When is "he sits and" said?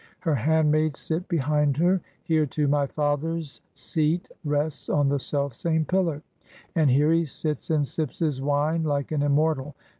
7.11-7.85